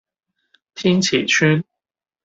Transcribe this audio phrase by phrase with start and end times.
[0.73, 1.63] 天慈邨